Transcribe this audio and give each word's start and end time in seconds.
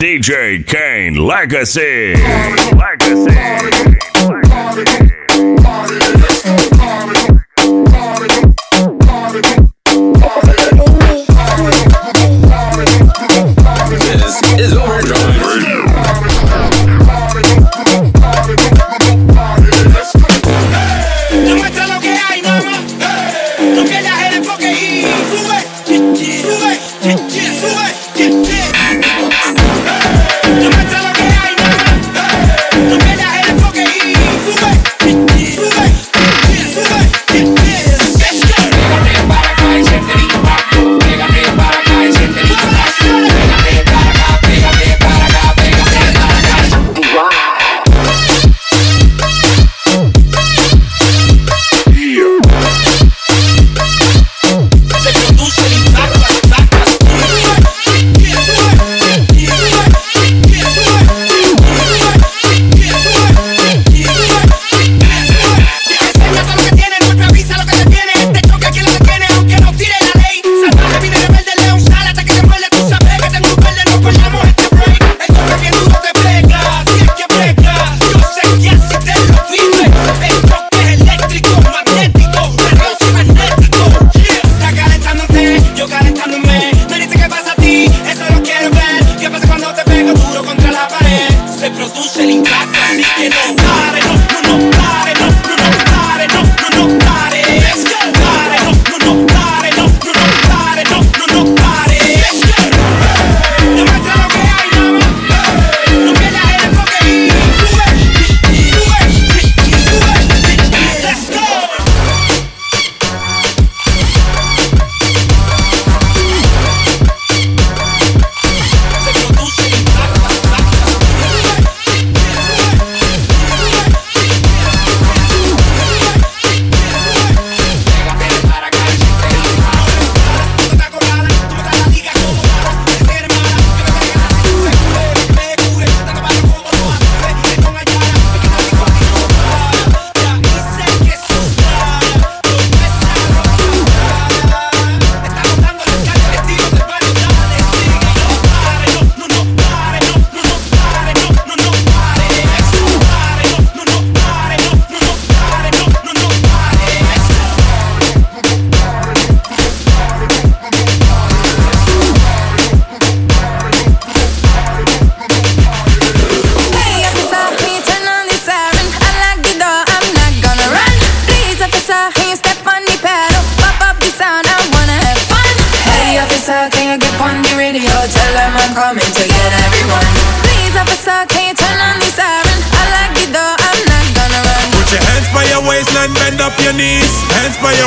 DJ 0.00 0.64
Kaine 0.64 1.16
Legacy. 1.16 2.14
Legacy. 2.72 3.34
Legacy. 3.34 5.07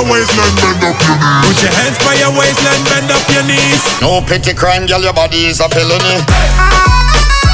your 0.01 0.11
waistline, 0.11 0.55
bend 0.57 0.83
up 0.83 0.97
your 1.05 1.17
knees. 1.17 1.45
Put 1.45 1.61
your 1.61 1.73
hands 1.73 1.97
by 1.99 2.13
your 2.15 2.31
waistline, 2.37 2.83
bend 2.89 3.11
up 3.11 3.25
your 3.29 3.43
knees. 3.43 4.01
No 4.01 4.21
pity 4.21 4.53
crime, 4.53 4.85
girl, 4.87 5.01
your 5.01 5.13
body 5.13 5.45
is 5.45 5.59
a 5.59 5.69
felony. 5.69 6.17
Ah. 6.29 7.50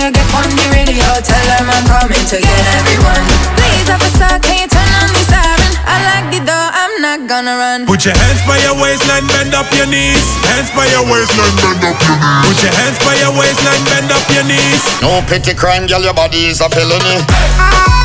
you 0.00 0.08
get 0.10 0.28
on 0.32 0.48
the 0.56 0.64
radio, 0.72 1.04
tell 1.20 1.44
them 1.52 1.68
I'm 1.68 1.84
coming 1.84 2.24
to 2.32 2.36
get 2.40 2.64
everyone. 2.80 3.24
Please, 3.60 3.88
officer, 3.92 4.32
can 4.40 4.64
you 4.64 4.68
turn 4.68 4.92
on 4.96 5.12
the 5.12 5.22
siren? 5.28 5.72
I 5.84 5.96
like 6.08 6.26
the 6.32 6.40
door, 6.40 6.66
I'm 6.72 6.94
not 7.04 7.28
gonna 7.28 7.54
run. 7.60 7.84
Put 7.84 8.08
your 8.08 8.16
hands 8.16 8.40
by 8.48 8.56
your 8.64 8.76
waistline, 8.80 9.28
bend 9.28 9.52
up 9.52 9.68
your 9.76 9.86
knees. 9.86 10.24
Hands 10.48 10.72
by 10.72 10.88
your 10.88 11.04
waistline, 11.04 11.52
bend 11.60 11.84
up 11.84 12.00
your 12.00 12.16
knees. 12.16 12.48
Put 12.48 12.58
your 12.64 12.74
hands 12.80 12.98
by 13.04 13.14
your 13.20 13.32
waistline, 13.36 13.82
bend 13.92 14.08
up 14.08 14.24
your 14.32 14.46
knees. 14.48 14.82
No 15.04 15.20
pity 15.28 15.52
crime, 15.52 15.84
girl, 15.84 16.00
your 16.00 16.16
body 16.16 16.48
is 16.48 16.60
a 16.64 16.68
felony. 16.72 17.20
Ah. 17.60 17.99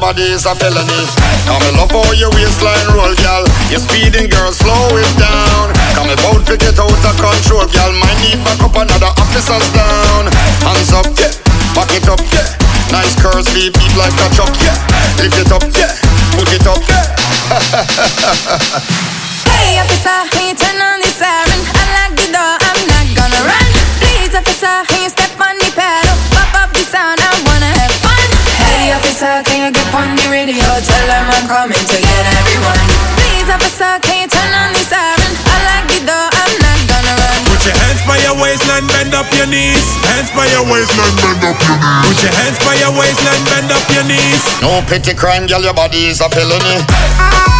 body 0.00 0.32
is 0.32 0.48
a 0.48 0.56
felony. 0.56 1.04
Come 1.44 1.60
me 1.60 1.76
love 1.76 1.92
all 1.92 2.08
your 2.16 2.32
waistline 2.32 2.88
roll, 2.96 3.12
gal. 3.20 3.44
You're 3.68 3.84
speeding, 3.84 4.32
girl, 4.32 4.50
slow 4.50 4.96
it 4.96 5.12
down. 5.20 5.76
Come 5.92 6.08
me 6.08 6.16
bout 6.24 6.40
to 6.48 6.56
get 6.56 6.80
out 6.80 6.88
of 6.88 7.16
control, 7.20 7.68
gal. 7.68 7.92
Might 7.92 8.16
need 8.24 8.40
back 8.40 8.64
up 8.64 8.72
another 8.74 9.12
officer's 9.20 9.68
down. 9.76 10.32
Hands 10.64 10.90
up, 10.96 11.04
yeah. 11.20 11.28
Pack 11.76 11.92
it 11.92 12.08
up, 12.08 12.24
yeah. 12.32 12.48
Nice 12.90 13.14
curves, 13.20 13.52
beep, 13.52 13.76
beep 13.76 13.94
like 14.00 14.16
a 14.16 14.26
truck, 14.32 14.56
yeah. 14.64 14.72
Lift 15.20 15.36
it 15.36 15.52
up, 15.52 15.62
yeah. 15.76 15.92
Put 16.32 16.48
it 16.48 16.64
up, 16.64 16.80
yeah. 16.88 17.04
hey, 19.52 19.84
officer. 19.84 20.29
bend 39.10 39.26
up 39.26 39.34
your 39.34 39.46
knees. 39.46 39.82
Hands 40.06 40.30
by 40.30 40.46
your 40.46 40.62
waistline, 40.70 41.16
bend 41.18 41.42
up 41.42 41.58
your 41.66 41.78
knees. 41.78 42.06
Put 42.06 42.22
your 42.22 42.32
hands 42.32 42.58
by 42.64 42.74
your 42.78 42.92
waistline, 42.94 43.42
bend 43.50 43.72
up 43.72 43.82
your 43.90 44.04
knees. 44.06 44.42
No 44.62 44.82
pity 44.86 45.14
crime, 45.14 45.46
girl, 45.46 45.62
your 45.62 45.74
body 45.74 46.06
is 46.06 46.20
a 46.20 46.28
felony. 46.28 47.59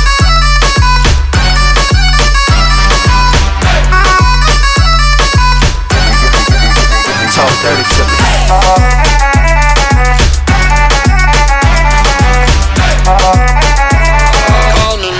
talk 7.35 7.53
dirty 7.63 7.83
to 7.95 8.03
me. 8.03 8.17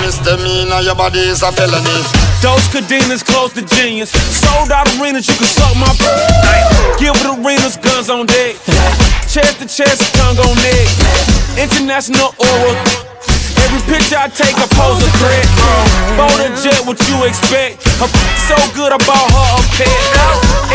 Misdemeanor, 0.02 0.80
your 0.82 0.94
body 0.94 1.18
is 1.18 1.42
a 1.42 1.50
felony. 1.52 2.02
Those 2.42 2.66
cadenas 2.68 3.22
close 3.22 3.52
to 3.54 3.62
genius. 3.62 4.10
Sold 4.10 4.70
out 4.70 4.86
arenas, 4.98 5.26
you 5.28 5.34
can 5.34 5.46
suck 5.46 5.74
my. 5.76 5.88
Gilbert 6.98 7.38
arenas, 7.38 7.76
guns 7.76 8.10
on 8.10 8.26
deck. 8.26 8.56
Chest 9.26 9.58
to 9.60 9.66
chest, 9.66 10.14
tongue 10.14 10.38
on 10.38 10.54
neck. 10.56 10.88
International 11.56 12.34
oral. 12.38 12.76
Every 13.62 13.80
picture 13.88 14.16
I 14.18 14.28
take, 14.28 14.56
I 14.56 14.66
pose 14.74 15.02
a 15.02 15.10
threat. 15.18 16.01
Bold 16.16 16.40
a 16.44 16.52
jet, 16.60 16.76
what 16.84 17.00
you 17.08 17.16
expect? 17.24 17.82
Her 17.96 18.08
so 18.48 18.56
good, 18.76 18.92
I 18.92 18.98
bought 19.08 19.28
her 19.32 19.48
a 19.56 19.62
pet. 19.76 19.88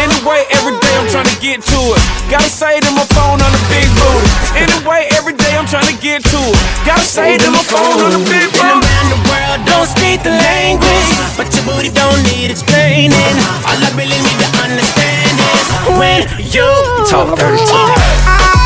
Anyway, 0.01 0.45
every 0.53 0.73
day 0.81 0.93
I'm 0.97 1.09
trying 1.09 1.29
to 1.29 1.37
get 1.41 1.61
to 1.61 1.79
it. 1.93 2.01
Gotta 2.29 2.49
say 2.49 2.79
to 2.81 2.89
my 2.91 3.05
phone 3.13 3.37
on 3.41 3.51
the 3.53 3.63
big 3.69 3.85
booty. 3.97 4.29
Anyway, 4.57 5.05
every 5.13 5.33
day 5.33 5.53
I'm 5.57 5.65
trying 5.69 5.89
to 5.89 5.97
get 6.01 6.23
to 6.25 6.39
it. 6.41 6.57
Gotta 6.85 7.05
say 7.05 7.37
to 7.37 7.49
my 7.51 7.61
phone 7.69 8.01
on 8.01 8.11
the 8.17 8.21
big 8.25 8.49
Been 8.49 8.81
booty. 8.81 8.81
around 8.81 9.07
the 9.13 9.21
world, 9.29 9.59
don't 9.69 9.89
speak 9.89 10.25
the 10.25 10.33
language. 10.33 11.09
But 11.37 11.53
your 11.53 11.65
booty 11.69 11.89
don't 11.93 12.21
need 12.33 12.49
explaining. 12.49 13.35
All 13.69 13.77
I 13.77 13.89
really 13.93 14.17
need 14.17 14.39
to 14.41 14.49
understand 14.65 15.33
is 15.53 15.65
when 16.01 16.19
you 16.49 16.65
You 16.65 17.05
talk 17.05 17.37
dirty 17.37 17.61
to 17.61 17.77
me. 17.85 18.56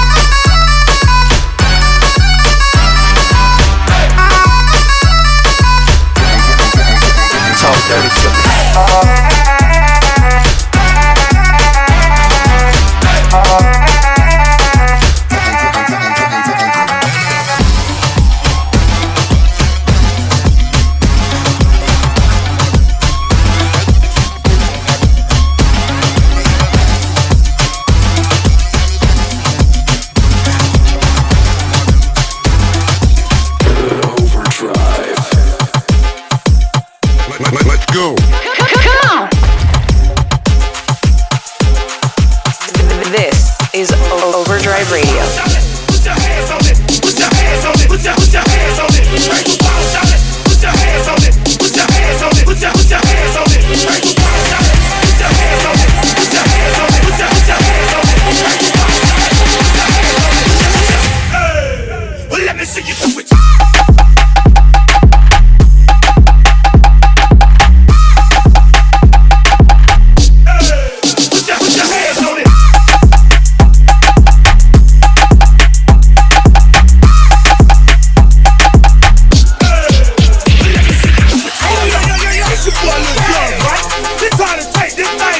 Take 84.95 85.05
this 85.17 85.30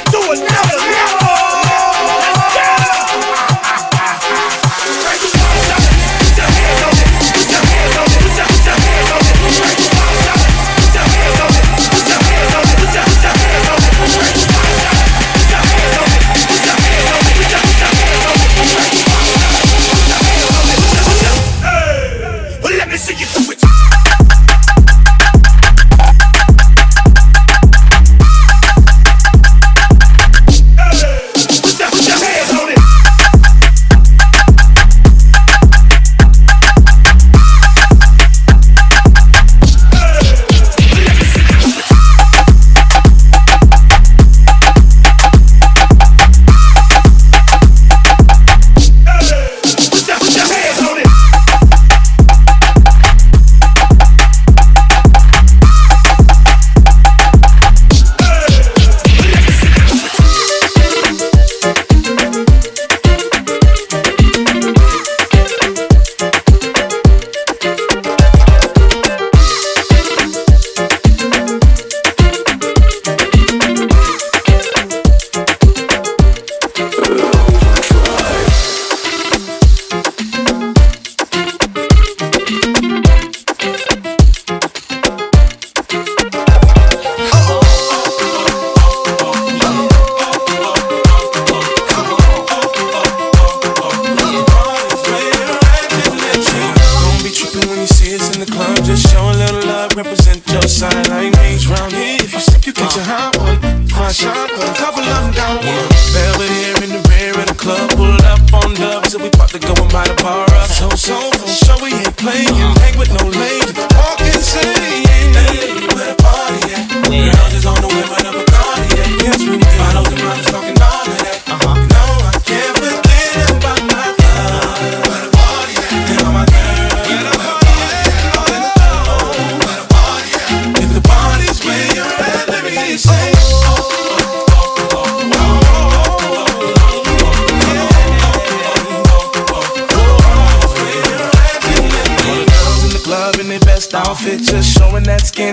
up. 110.31 110.67
So, 110.67 110.89
so, 110.89 111.31
so 111.45 111.83
we 111.83 111.93
ain't 111.93 112.15
playing. 112.17 112.47
Hang 112.79 112.97
with 112.97 113.11
no 113.13 113.27
lady. 113.27 113.90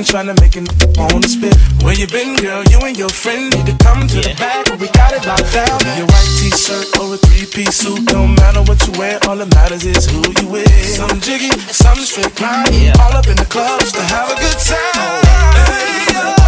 trying 0.09 0.25
to 0.25 0.41
make 0.41 0.57
it 0.57 0.65
on 0.97 1.21
the 1.21 1.29
spit. 1.29 1.53
Where 1.85 1.93
you 1.93 2.09
been, 2.09 2.33
girl? 2.41 2.65
You 2.73 2.81
and 2.81 2.97
your 2.97 3.13
friend 3.13 3.53
need 3.53 3.69
to 3.69 3.77
come 3.85 4.09
to 4.09 4.17
yeah. 4.17 4.33
the 4.33 4.41
back. 4.41 4.65
We 4.81 4.89
got 4.97 5.13
it 5.13 5.21
locked 5.29 5.53
down. 5.53 5.77
Your 6.01 6.09
white 6.09 6.33
t-shirt 6.41 6.97
or 6.97 7.13
a 7.13 7.19
three-piece 7.21 7.77
suit. 7.77 8.09
No 8.09 8.25
matter 8.25 8.65
what 8.65 8.81
you 8.89 8.93
wear, 8.97 9.21
all 9.29 9.37
that 9.37 9.53
matters 9.53 9.85
is 9.85 10.09
who 10.09 10.25
you 10.41 10.49
with. 10.49 10.73
Some 10.89 11.21
jiggy, 11.21 11.53
some 11.69 12.01
straight 12.01 12.33
grind. 12.41 12.73
Yeah. 12.73 12.97
All 13.05 13.13
up 13.13 13.29
in 13.29 13.37
the 13.37 13.45
club 13.53 13.85
just 13.85 14.01
to 14.01 14.05
have 14.09 14.33
a 14.33 14.37
good 14.41 14.59
time. 14.65 15.21
Hey, 15.61 16.17
oh. 16.17 16.41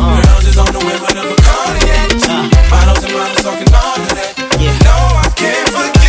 uh, 0.00 0.24
Girls 0.24 0.48
is 0.48 0.56
on 0.56 0.72
the 0.72 0.80
way, 0.80 0.96
but 1.04 1.12
never 1.12 1.36
call 1.36 1.68
yet. 1.84 2.16
Uh. 2.32 2.48
Bottles 2.72 3.04
and 3.04 3.12
bottles 3.12 3.44
talking 3.44 3.68
all 3.76 3.92
of 3.92 4.08
that. 4.16 4.32
Yeah. 4.56 4.72
No, 4.88 4.96
I 5.20 5.28
can't 5.36 5.68
forget. 5.68 5.99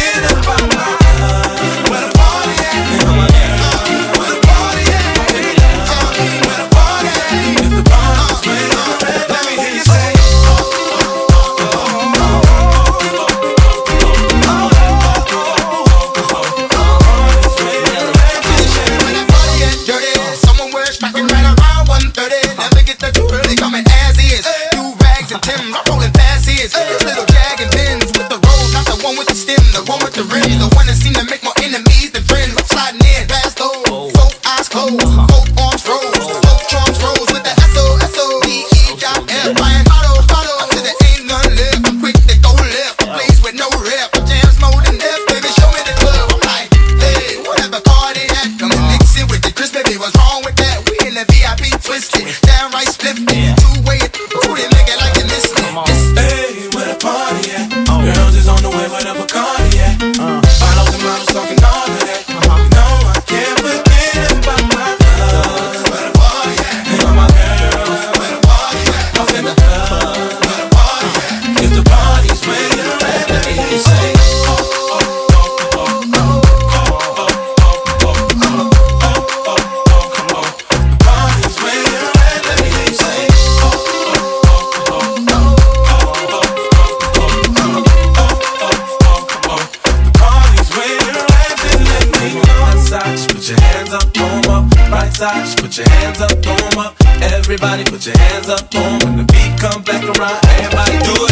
Everybody 97.52 97.84
put 97.84 98.06
your 98.06 98.18
hands 98.18 98.48
up 98.48 98.74
on 98.76 99.00
when 99.00 99.18
the 99.18 99.24
beat 99.26 99.60
come 99.60 99.84
back 99.84 100.02
around. 100.06 100.40
Everybody 100.46 101.00
do 101.04 101.26
it. 101.26 101.31